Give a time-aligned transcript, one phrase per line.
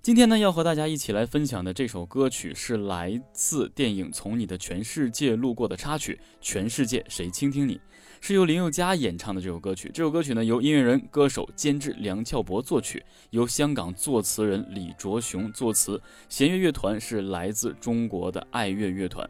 [0.00, 7.74] 今天呢，要和大家一起来分享的这首歌曲是来自电影《从你的全世界路过》的插曲《全世界谁倾听你》，
[8.20, 9.90] 是由林宥嘉演唱的这首歌曲。
[9.92, 19.28] 这首歌曲呢，由音乐人、歌手、监制梁翘柏作曲，由香港作词人李卓雄作词，弦乐乐团是来自中国的爱乐乐团。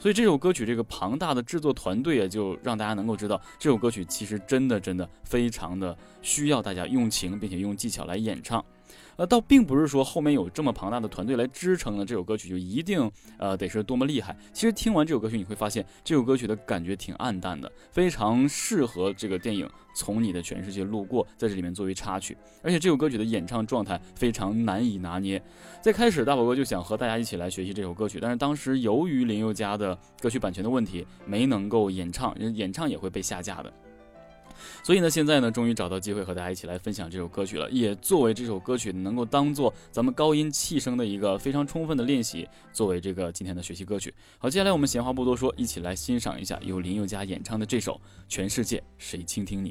[0.00, 8.62] 所以这首歌曲这个庞大的制作团队啊，就让大家能够知道，这首歌曲其实真的真的非常的需要大家用情，并且用技巧来演唱。
[9.18, 14.36] 呃，倒并不是说后面有这么庞大的团队来支撑呢，这首歌曲就一定呃得是多么厉害。
[14.52, 22.38] 其实听完这首歌曲，你会发现这首歌曲的感觉挺暗淡的，非常适合这个电影《从你的全世界路过》在这里面作为插曲。
[22.62, 25.42] 而且这首歌曲的演唱状态非常难以拿捏。
[25.82, 33.72] 在开始，大宝哥就想和大家一起来学习这首歌曲，但是当时由于林宥嘉的歌曲版权的问题，没能够演唱，演唱也会被下架的。
[34.82, 44.12] 所以呢，现在呢，终于找到机会和大家一起来分享这首歌曲了，也作为这首歌曲能够当做咱们高音气声的一个非常充分的练习，作为这个今天的学习歌曲。
[44.38, 47.94] 好，接下来我们闲话不多说，一起来欣赏一下由林宥嘉演唱的这首
[48.28, 49.70] 《全世界谁倾听你》。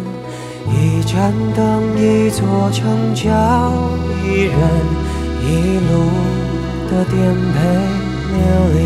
[1.01, 3.31] 一盏灯，一座城，叫
[4.23, 4.53] 一人，
[5.41, 5.91] 一路
[6.91, 7.57] 的颠沛
[8.37, 8.37] 流
[8.75, 8.77] 离。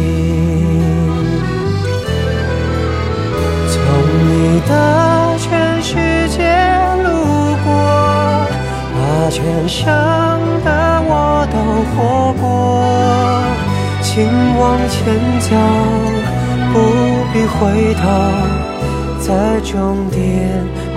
[3.67, 3.75] 从
[4.23, 4.31] 你
[4.61, 4.71] 的
[5.39, 5.49] 全
[5.81, 5.91] 世
[6.29, 6.39] 界
[7.03, 7.07] 路
[7.65, 7.67] 过，
[8.93, 8.97] 把
[9.29, 9.83] 全盛
[10.63, 10.71] 的
[11.09, 11.53] 我都
[11.91, 11.97] 活
[12.39, 12.45] 过。
[14.01, 14.13] 请
[14.57, 14.95] 往前
[15.41, 15.51] 走，
[16.71, 16.75] 不
[17.33, 18.01] 必回头，
[19.19, 20.15] 在终点。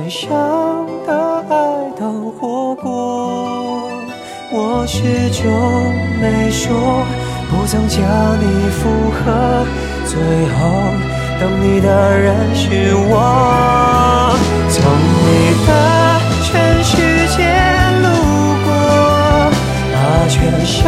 [0.00, 1.54] 怎样的爱
[1.98, 3.92] 都活过，
[4.50, 5.44] 我始终
[6.18, 7.04] 没说，
[7.50, 7.98] 不曾叫
[8.40, 9.66] 你附和，
[10.06, 10.18] 最
[10.56, 10.58] 后
[11.38, 14.34] 等你的人是我。
[14.70, 14.80] 从
[15.26, 15.28] 你
[15.66, 15.70] 的
[16.44, 16.96] 全世
[17.36, 17.44] 界
[18.00, 18.08] 路
[18.64, 18.72] 过，
[19.92, 19.98] 把
[20.28, 20.80] 全生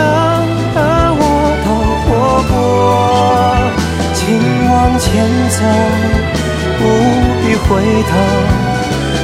[0.75, 0.79] 的
[1.21, 1.23] 我
[1.67, 1.69] 都
[2.01, 2.09] 活
[2.49, 2.57] 过，
[4.15, 4.23] 请
[4.71, 5.11] 往前
[5.51, 5.61] 走，
[6.79, 6.81] 不
[7.43, 7.69] 必回
[8.05, 8.72] 头。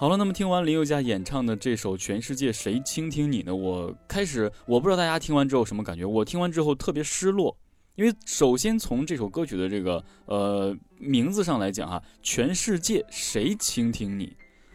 [0.00, 3.52] 好了，那么听完林宥嘉演唱的这首《全世界谁倾听你》呢？
[3.52, 6.04] 我开始，我不知道大家听完之后什么感觉。
[6.04, 7.58] 我听完之后特别失落，
[7.96, 14.26] 因为首先从这首歌曲的这个呃名字上来讲哈，《全世界谁倾听你》，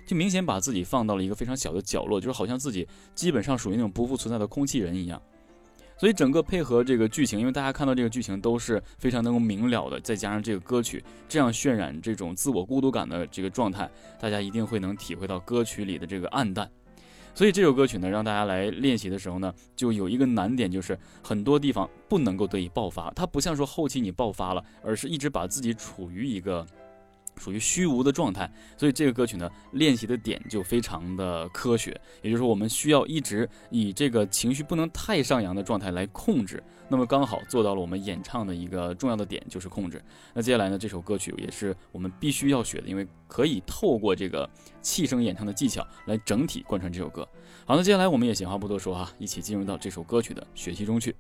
[0.05, 2.85] 就明显把自己放到了一个非常小的角落，就是好像自己
[3.15, 5.21] 基本上属于那种不复存在的空气人一样。
[5.97, 16.69] 所以整个配合这个剧情，因为大家看到这个剧情都是非常能够明了的，再加上这个歌曲这样渲染这种自我孤独感的这个状态，大家一定会能体会到歌曲里的这个暗淡。
[17.35, 23.09] 所以这首歌曲呢，让大家来练习的时候呢，就有一个难点，就是很多地方不能够得以爆发。
[23.11, 26.65] 它不像说后期你爆发了，而是一直把自己处于一个。
[27.37, 31.89] 属于虚无的状态，所以这个歌曲呢，练习的点就非常的科学。
[32.21, 40.01] 也就是说，我们需要一直以这个情绪不能太上扬的状态来控制，那么刚好做到了我们演唱的一个重要的点，就是控制。
[40.33, 44.49] 那接下来呢，这首歌曲也是我们必须要学的，因为可以透过这个
[44.81, 47.27] 气声演唱的技巧来整体贯穿这首歌。
[47.65, 51.15] 好，那接下来我们也闲话不多说哈，一起进入到这首歌曲的学习中去。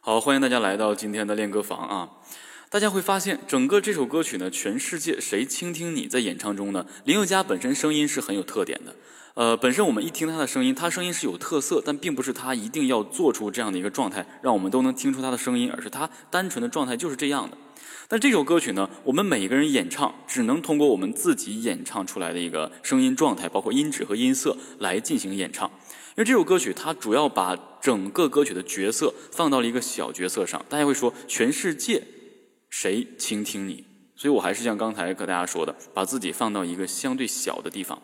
[0.00, 2.10] 好，欢迎大家来到今天的练歌房啊。
[2.74, 6.84] 大家会发现，整个这首歌曲呢，全世界谁倾听你在演唱中呢？
[7.04, 8.96] 林宥嘉本身声音是很有特点的，
[9.34, 17.56] 呃，本身我们一听他的声音，他声音是有特色，但并不是他一定要做出这样的一个状态，让我们都能听出他的声音，而是他单纯的状态就是这样的。
[18.08, 25.70] 但这首歌曲呢，我们每一个人演唱，只能通过我们自己演唱出来的一个声音状态，包括音质和音色来进行演唱。
[26.16, 32.02] 因为这首歌曲，它主要把整个歌曲的角色放到了一个小角色上，大家会说全世界。
[32.76, 33.84] 谁倾听你？
[34.16, 38.02] 所以我还是像刚才和大家说的，把自己放到一个相对小的地方。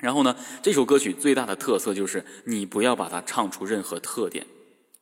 [0.00, 4.44] 然后呢，这首歌曲最大的特色就是你不要把它唱出任何特点，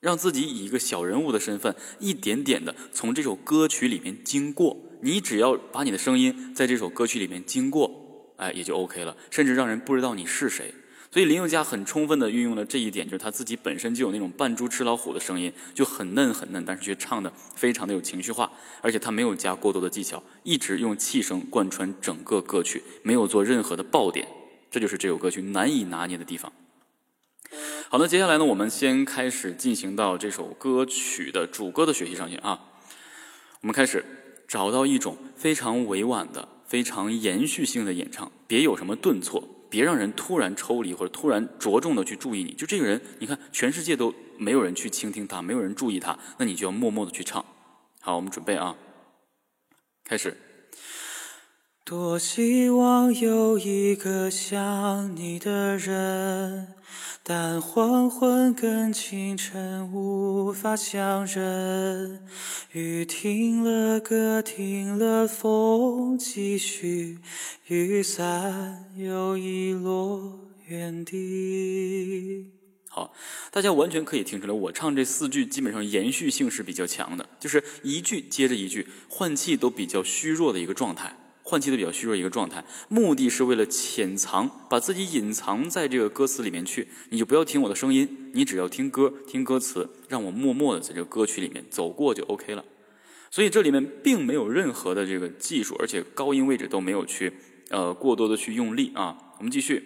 [0.00, 4.76] 让自己以一个小人物的身份，一点点的从这首歌曲里面经过。
[5.00, 10.74] 你只要把你的声音在这首歌曲里面经过，哎，也就 OK 了，甚至让人不知道你是谁。
[11.14, 18.50] 所以林宥嘉很充分的运用了这一点，就是他自己本身就有那种扮猪吃老虎的声音，就很嫩很嫩，但是却唱的非常的有情绪化，
[18.80, 24.26] 而且他没有加过多的技巧，一直用气声贯穿整个歌曲，没有做任何的爆点，
[24.72, 26.52] 这就是这首歌曲难以拿捏的地方。
[27.88, 32.58] 好的，接下来呢，我们先开始进行到这首歌曲的主歌的学习上去啊，
[33.60, 34.04] 我们开始
[34.48, 39.48] 找到一种非常委婉的、非常延续性的演唱，别有什么顿挫。
[39.74, 47.44] 别让人突然抽离或者突然着重的去注意你，就这个人，你看全世界都没有人去倾听他，没有人注意他，那你就要默默的去唱。
[48.00, 48.76] 好，我们准备啊，
[50.04, 50.36] 开始。
[51.86, 56.68] 多希望有一个像你的人，
[57.22, 62.26] 但黄昏跟清晨无法相认。
[62.72, 67.18] 雨停了，歌停了，风继续，
[67.66, 72.50] 雨伞又遗落原地。
[72.88, 73.12] 好，
[73.50, 81.14] 大家完全可以听出来，我唱这四句基本上延续性是比较强的，就是一句接着一句，换气都比较虚弱的一个状态。
[81.46, 86.88] 换气的比较虚弱一个状态，目的是为了潜藏，把自己隐藏在这个歌词里面去。
[87.10, 92.64] 你就不要听我的声音，你只要听歌、听歌词，让我默默的在这个歌曲里面走过就 OK 了。
[93.30, 97.30] 所以这里面并没有任何的这个技术，而且高音位置都没有去
[97.68, 99.34] 呃过多的去用力啊。
[99.38, 99.84] 我们继续，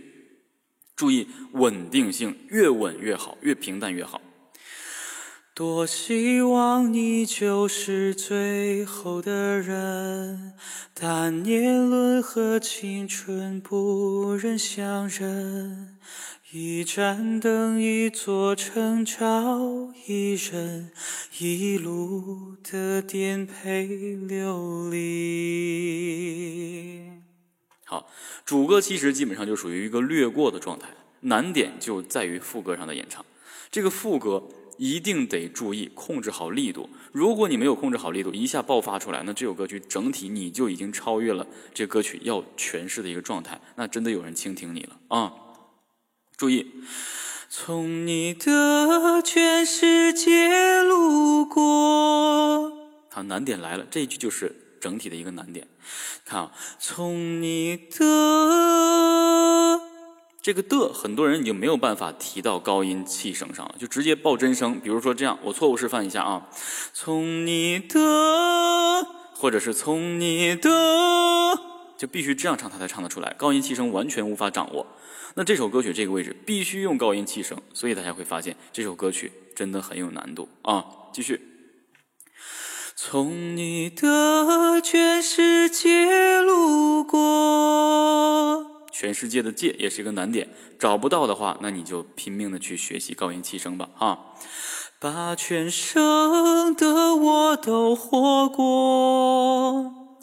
[0.94, 4.20] 注意稳定性，越稳越好，越平淡越好。
[5.58, 10.52] 多希望你就是最后的人，
[10.94, 15.98] 但年轮和青春不忍相认。
[16.52, 19.58] 一盏灯，一座城，照
[20.06, 20.92] 一人，
[21.40, 23.84] 一路的颠沛
[24.28, 25.60] 流离。
[27.84, 28.08] 好，
[28.44, 30.90] 主歌其实基本上就属于一个略过的状态，
[31.22, 33.26] 难点就在于副歌上的演唱。
[33.72, 34.44] 这个副歌
[34.78, 45.34] 一定得注意控制好力度，如果你没有控制好力度，一下爆发出来，那这首歌曲整体你就已经超越了这歌曲要诠释的一个状态，那真的有人倾听你了啊！
[46.36, 46.66] 注意，
[47.50, 52.70] 从你的全世界路过，
[53.10, 55.66] 好，难点来了，这一句就是整体的一个难点。
[56.24, 59.80] 看啊，从你的
[60.48, 64.80] 这个的，很多人已经没有办法提到高音气声上了，就直接报真声。
[64.80, 66.48] 比如说这样，我错误示范一下啊，
[66.94, 67.98] 从你的，
[69.34, 70.70] 或者是从你的，
[71.98, 74.86] 就必须这样唱，他才唱得出来，高音气声完全无法掌握。
[75.34, 80.82] 那这首歌曲这个位置必须用高音气声，所以大家会发现这首歌曲真的很有难度啊。
[81.12, 81.42] 继续，
[82.96, 87.18] 从你的全世界路过，
[89.00, 94.18] 全世界的界也是一个难点，找不到的话，那你就拼命的去学习高音气声吧啊。
[94.98, 100.18] 把全盛的我都活过。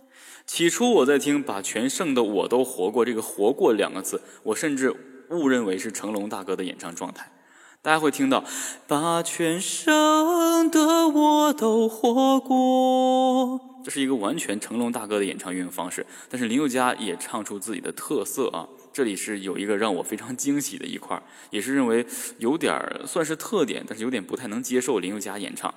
[0.45, 4.93] 起初我在听“把全盛的我都活过”这个“活过”两个字，我甚至
[5.29, 7.31] 误认为是成龙大哥的演唱状态。
[7.81, 8.43] 大家会听到
[8.87, 16.03] “把全盛的我都活过”，这是一个完全成龙大哥的演唱运用方式。
[16.27, 18.67] 但是林宥嘉也唱出自己的特色啊！
[18.91, 22.03] 这里是有一个让我非常惊喜的一块，也是认为
[22.39, 22.73] 有点
[23.05, 25.71] 算是特点，但是有点不太能接受林宥嘉演唱。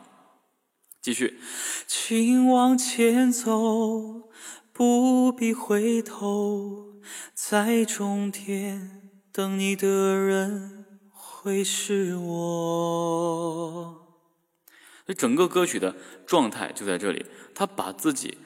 [1.03, 1.38] 继续，
[1.87, 4.31] 请往前走。
[4.73, 7.00] 不必回头，
[7.35, 14.08] 在终点等你的人会是我。
[15.09, 15.97] 所以整个歌曲的
[16.27, 17.25] 状态就在这里，
[17.55, 18.37] 他把自己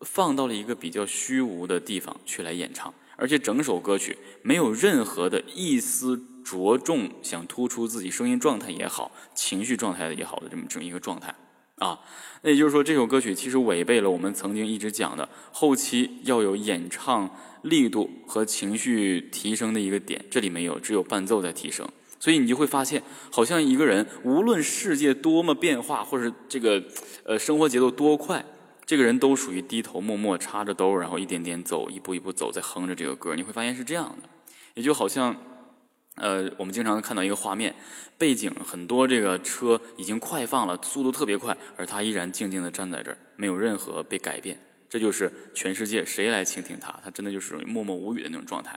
[0.00, 11.32] 放到了一个比较虚无的地方去来演唱，而且整首歌曲没有任何的一丝着重想突出自己声音状态也好、情绪状态也好的这么这么一个状态。
[11.76, 12.00] 啊，
[12.42, 17.32] 那也就是说，这首歌曲其实违背了我们曾经一直讲的后期要有演唱
[17.62, 21.88] 力度和情绪提升的一个点，这里没有，只有伴奏在提升。
[22.20, 26.82] 所以你就会发现，好像一个人无论世界多么变化，或者这个
[27.24, 28.44] 呃生活节奏多快，
[28.84, 33.34] 这个人都属于低头默默插着兜，然后一点点走，一步一步走，在哼着这个歌。
[33.34, 34.28] 你会发现是这样的，
[34.74, 35.36] 也就好像。
[36.20, 37.72] 呃，我们经常看到一个画面，
[38.18, 44.60] 背景很多这个车已经快放了，速度特别快，而他依然静静地站在这儿，没有任何被改变。
[44.88, 48.76] 这就是全世界谁来倾听他，他真的就是默默无语的那种状态。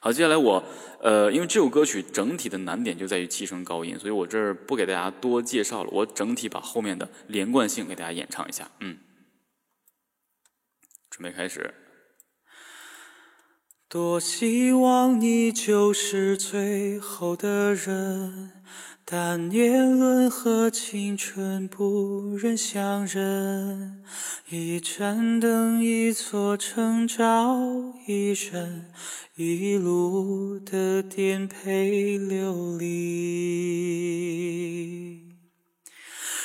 [0.00, 0.62] 好，接下来我
[1.00, 8.70] 呃，因为这首歌曲整体的难点就在于气声高音，所以我这儿不给大家多介绍了，我整体把后面的连贯性给大家演唱一下。
[8.80, 8.98] 嗯，
[11.10, 11.72] 准备开始。
[13.88, 18.62] 多希望你就是最后的人，
[19.06, 24.02] 但年轮和青春不忍相认。
[24.48, 27.60] 一盏灯，一座城，照
[28.06, 28.90] 一人，
[29.36, 33.74] 一路的颠沛流离。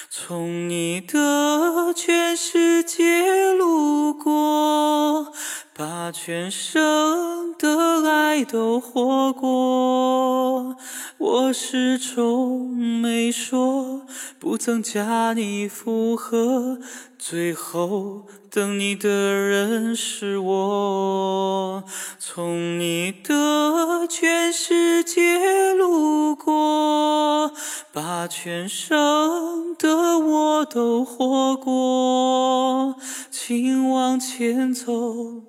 [0.09, 5.31] 从你的全世界路过。
[5.79, 10.75] 把全生的爱都活过，
[11.17, 14.01] 我始终没说，
[14.37, 16.79] 不曾加你附和，
[17.17, 21.85] 最后等你的人是我。
[22.19, 27.53] 从你的全世界路过，
[27.93, 32.97] 把全生的我都活过，
[33.31, 35.48] 请往前走。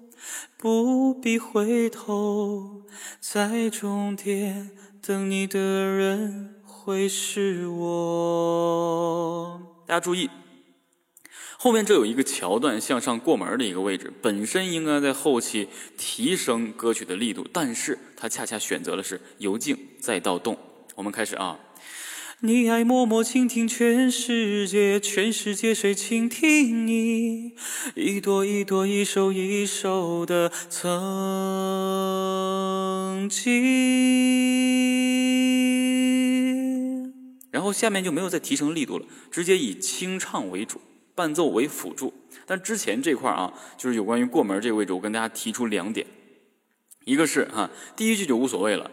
[0.63, 2.83] 不必回头，
[3.19, 9.63] 在终点等你的人会是我。
[9.87, 10.29] 大家注意，
[11.57, 20.59] 后面这有一个桥段向上过门的一个位置，本身应该在后期提升歌曲的力度，但是它恰恰选择了是由静再到动。
[20.95, 21.59] 我们开始啊。
[22.43, 27.53] 你爱默默倾听全世界，全世界谁倾听你？
[27.95, 30.89] 一朵一朵，一首一首的曾
[33.29, 33.53] 经。
[37.51, 40.81] 然后下面就没有再提升力度了，直接以清唱为主，
[41.15, 42.15] 伴奏为辅助。
[42.47, 46.07] 但之前这块啊，就是有关于过门这个位置，我跟大家提出两点。
[47.07, 48.91] 一个是哈，第一句就无所谓了，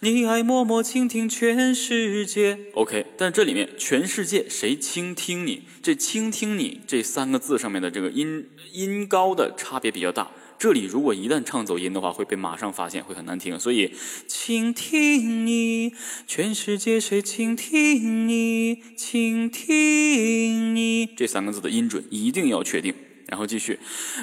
[0.00, 3.06] 你爱默默倾听全世界，OK。
[3.16, 5.62] 但这里面全世界谁倾听你？
[5.82, 13.58] 这倾听你这三个字上面的这个音音高的差别比较大，这里如果一旦唱走音的话，会被马上发现，会很难听。
[13.58, 13.92] 所以，
[14.28, 15.94] 倾听你，
[16.26, 18.82] 全世界谁倾听你？
[18.96, 22.94] 倾听你，这三个字的音准一定要确定。
[23.26, 23.78] 然后继续，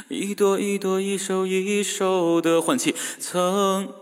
[0.09, 2.95] 一朵一朵，一首一首的换气。
[3.19, 3.93] 曾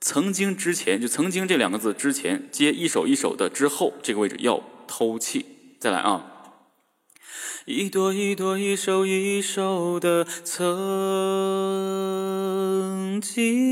[0.00, 5.44] 曾经之前，就曾经这两个字之前接一首一首的之后，这个位置要偷气。
[5.78, 6.34] 再来啊。
[7.66, 10.64] 一朵一朵，一首一首的曾
[13.20, 13.62] 经，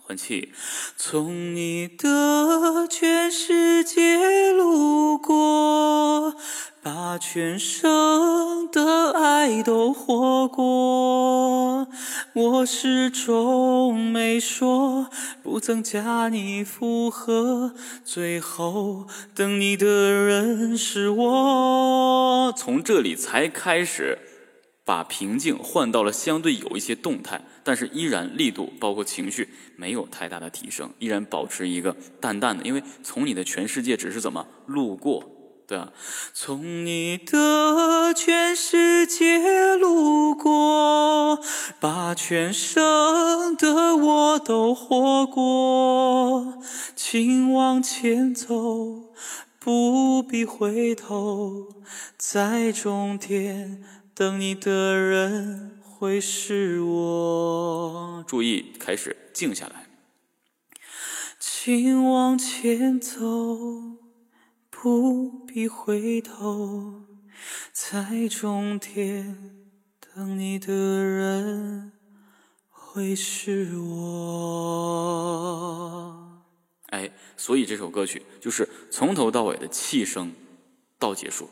[0.00, 0.52] 换气。
[0.96, 6.36] 从你的全世界路过。
[6.84, 11.86] 把全生的爱都活过，
[12.32, 15.08] 我始终没说，
[15.44, 17.72] 不曾加你附和，
[18.04, 22.52] 最后等你的人是我。
[22.56, 24.18] 从这里才开始，
[24.84, 35.22] 把平静换到了相对有一些动态，但是依然力度包括情绪没有太大的提升，依然保持一个淡淡的，因为从你的全世界只是怎么路过。
[35.66, 35.80] 对，
[36.34, 41.38] 从你的全世界路过，
[41.80, 46.58] 把全生的我都活过，
[46.94, 49.12] 请往前走，
[49.58, 51.68] 不必回头，
[52.18, 53.82] 在终点
[54.14, 58.24] 等你的人会是我。
[58.26, 59.86] 注意，开始静下来，
[61.38, 64.01] 请往前走。
[64.82, 67.02] 不必回头，
[67.72, 69.60] 在终点
[70.00, 71.92] 等你的人
[72.68, 74.72] 会是我。
[76.86, 80.32] 哎，所以这首歌曲就是从头到尾的气声
[80.98, 81.48] 到结束，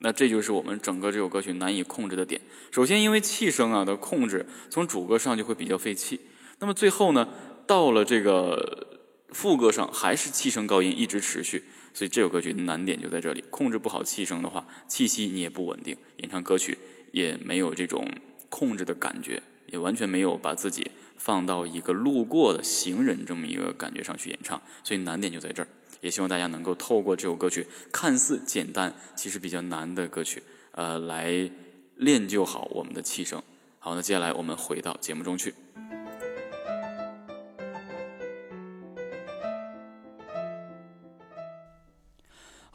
[0.00, 2.42] 那这就是我们整个这首歌曲难以控制的点。
[2.70, 6.20] 首先，因为气声啊的控制，从主歌上就会比较费气。
[6.58, 7.26] 那么最后呢，
[7.66, 11.64] 到了这个副歌上，还是气声高音一直持续。
[11.96, 16.76] 所以这首歌曲难点就在这里，控制不好气声的话，气息你也不稳定，演唱歌曲
[17.10, 18.06] 也没有这种
[18.50, 25.68] 控制的感觉，也完全没有把自己放到一个路过的行人这么一个感觉上去演唱，所以难点就在这儿。
[26.02, 31.50] 也希望大家能够透过这首歌曲看似简单，其实比较难的歌曲，呃，来
[31.96, 33.42] 练就好我们的气声。
[33.78, 35.54] 好，那接下来我们回到节目中去。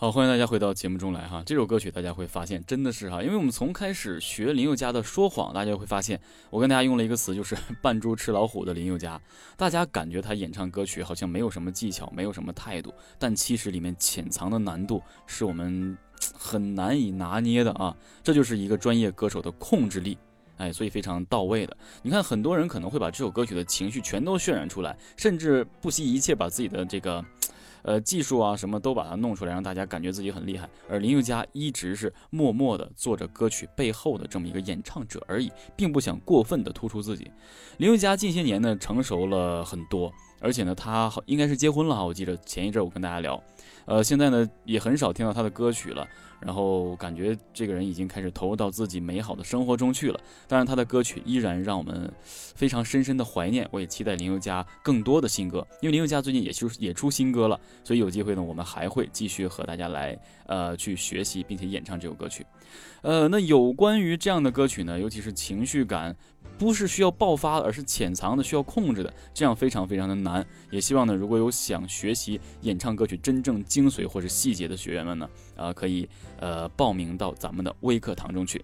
[0.01, 1.43] 好，欢迎大家回到节目中来哈。
[1.45, 9.21] 这首歌曲大家会发现真的是哈，因为我们从开始学林宥嘉的《说谎》，大家会发现我跟大家用了一个词，就是 “扮猪吃老虎”的林宥嘉。
[9.55, 15.95] 大家感觉他演唱歌曲好像没有什么技巧，没有什么态度，但其实里面潜藏的难度是我们
[16.33, 17.95] 很难以拿捏的啊。
[18.23, 20.17] 这就是一个专业歌手的控制力，
[20.57, 21.77] 哎，所以非常到位的。
[22.01, 27.23] 你看，很多人可能会把这首歌曲的情绪全都渲染出来，甚至不惜一切把自己的这个。
[27.83, 30.69] 呃，技术啊，什么都把它弄出来，让大家感觉自己很厉害。
[30.89, 37.31] 而林宥嘉一直是默默的做着歌曲背后的这么一个演唱者而已，并不想过分的突出自己。
[37.77, 42.03] 林宥嘉近些年呢，成熟了很多，而且呢，他好应该是结婚了哈。
[42.03, 43.41] 我记得前一阵我跟大家聊，
[43.85, 46.07] 呃，现在呢也很少听到他的歌曲了。
[46.43, 50.19] 然后感觉这个人已经开始投入到自己美好的生活中去了。
[50.47, 53.67] 当然，他的歌曲依然让我们非常深深的怀念。
[53.69, 60.17] 我也期待林宥嘉更多的新歌，因为林宥嘉最近也出也出新歌了，所以有机会呢，我们还会继续和大家来
[60.47, 62.43] 呃去学习并且演唱这首歌曲。
[63.03, 66.15] 呃，那有关于这样的歌曲呢，尤其是情绪感。
[66.61, 70.45] 不是需要爆发，而是潜藏的，需要控制的，这样非常非常的难。
[70.69, 76.07] 也希望呢，如果有想学习演唱歌曲真正精髓或者细节的学员们呢，啊，可以
[76.39, 78.63] 呃报名到咱们的微课堂中去。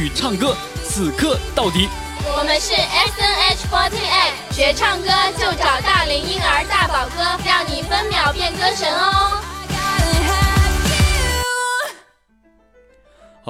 [0.00, 1.86] 与唱歌死磕到底。
[2.24, 5.08] 我们是 S N H fourteen A，学唱歌
[5.38, 9.39] 就找大龄婴儿大宝哥，让你分秒变歌神哦。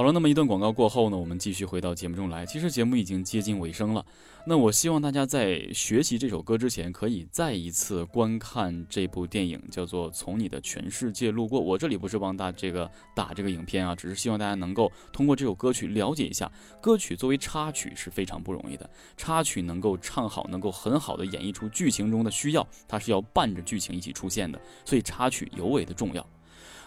[0.01, 2.47] 好了，那么一段广告过后呢，我们继续回到节目中来。
[2.47, 4.03] 其实节目已经接近尾声了，
[4.47, 11.61] 那我希望大家在学习这首歌之前，可以再一次观看这部电影，叫做《从你的全世界路过》。
[11.63, 18.89] 我这里不是帮大这个打这个影片啊，只是希望大家能够通过这首歌曲了解一下，歌曲作为插曲是非常不容易的。
[19.19, 26.27] 插曲能够唱好，能够很好的演绎出剧情中的需要，它是要伴着剧情一起出现的，所以插曲尤为的重要。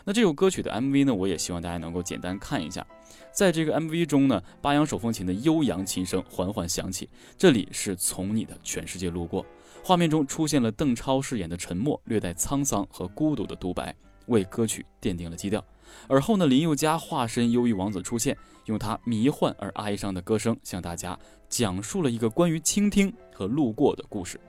[0.05, 2.85] 那这首歌曲的 MV 呢，我也希望大家能够简单看一下。
[3.31, 9.45] 在这个 MV 中呢，八扬手风琴的悠扬琴声缓缓响起，这里是从你的全世界路过。
[9.81, 13.95] 画面中出现了邓超饰演的沉默，略带沧桑和孤独的独白，
[14.27, 15.63] 为歌曲奠定了基调。
[16.07, 24.39] 而后呢，林宥嘉化身忧郁王子出现，用他迷幻而哀伤的歌声，向大家讲述了一个关于倾听和路过的故事。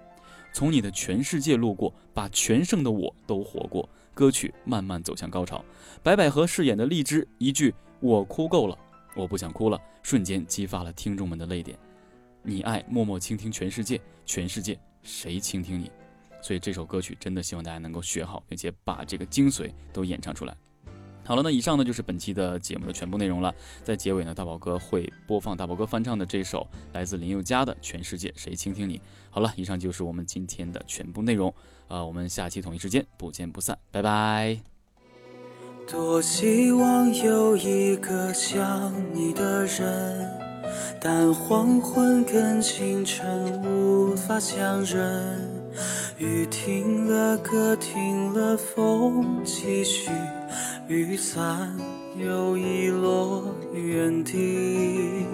[0.53, 3.89] 从你的全世界路过，把全盛的我都活过。
[4.15, 5.63] 歌曲慢慢走向高潮，
[6.03, 8.79] 白百何饰演的荔枝一句“我哭够了，
[9.17, 11.77] 我不想哭了”，瞬间激发了听众们的泪点。
[12.43, 15.91] 你爱默默倾听全世界，全世界谁倾听你？
[16.41, 20.57] 所以这首歌曲真的希望大家能够学好，并且把这个精髓都演唱出来。
[21.25, 23.55] 好了，那以上呢就是本期的节目的全部内容了。
[23.83, 28.99] 在结尾呢，大宝哥会播放大宝哥翻唱的这首来自林宥嘉的《全世界谁倾听你》。
[29.31, 31.53] 好了，以上就是我们今天的全部内容。
[31.89, 34.59] 啊，我们下期同一时间不见不散，拜拜。
[35.87, 40.31] 多希望有一个像你的人，
[40.99, 45.63] 但黄昏跟清晨无法相认。
[46.19, 50.11] 雨停了，歌停了，风继续。
[50.87, 51.75] 雨伞
[52.15, 53.43] 又遗落
[53.73, 55.25] 原地，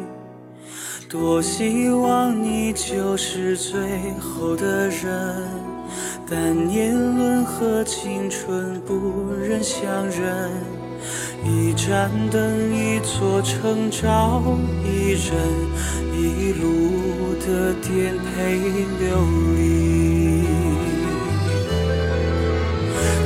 [1.08, 3.80] 多希望你就是最
[4.20, 5.48] 后的人，
[6.30, 10.50] 但年轮和青春不忍相认。
[11.44, 14.40] 一盏灯，一座城，找
[14.84, 15.34] 一人，
[16.14, 18.56] 一路的颠沛
[19.00, 19.18] 流
[19.56, 20.44] 离。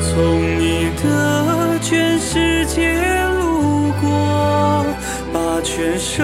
[0.00, 1.53] 从你的。
[1.84, 2.94] 全世界
[3.26, 4.86] 路过，
[5.34, 6.18] 把全生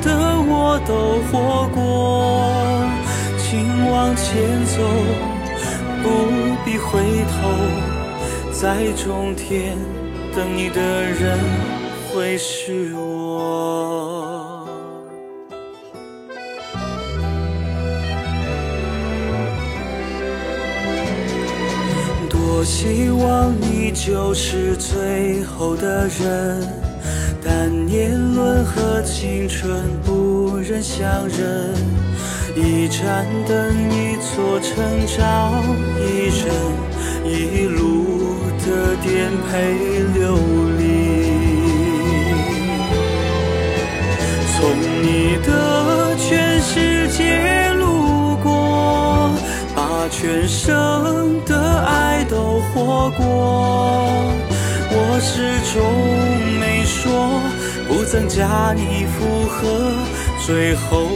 [0.00, 0.08] 的
[0.48, 2.86] 我都活过。
[3.36, 4.78] 请往前走，
[6.04, 6.06] 不
[6.64, 7.34] 必回头，
[8.52, 9.76] 在终点
[10.36, 11.36] 等你的人
[12.14, 14.15] 会是我。
[22.66, 26.60] 希望你就是最后的人，
[27.40, 31.72] 但年轮和青春不忍相认。
[32.56, 34.82] 一盏灯，一座城，
[35.16, 35.62] 找
[36.00, 36.50] 一人，
[37.24, 38.34] 一路
[38.66, 40.36] 的颠沛流
[50.26, 52.24] 全生的爱。
[52.28, 53.22] 都活过，
[54.90, 55.78] 我始终
[56.58, 57.40] 没说，
[57.86, 59.94] 不曾加你附和，
[60.44, 61.06] 最后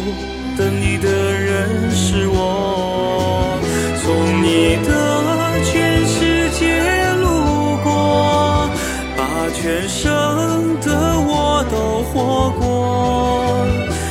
[0.56, 3.58] 等你的人是我。
[4.00, 6.80] 从你的全世界
[7.14, 8.70] 路过，
[9.16, 13.66] 把全盛的我都活过，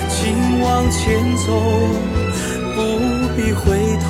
[0.10, 1.48] 请往前走，
[2.76, 2.78] 不
[3.38, 3.64] 必回
[4.04, 4.10] 头，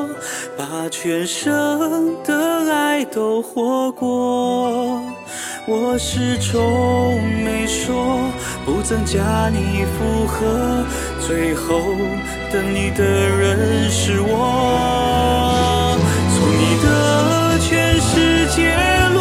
[0.71, 5.01] 把全生的爱都活过，
[5.67, 8.21] 我始终没说，
[8.65, 10.85] 不曾加你附和，
[11.19, 11.77] 最后
[12.53, 15.97] 等你的人是我。
[16.37, 18.71] 从你的全世界
[19.13, 19.19] 路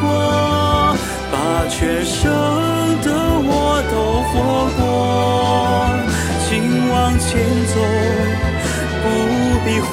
[0.00, 0.94] 过，
[1.32, 2.22] 把全生
[3.02, 3.10] 的
[3.42, 5.90] 我都活过，
[6.46, 7.42] 请往前
[7.74, 7.82] 走。
[9.02, 9.10] 不
[9.66, 9.92] 必回，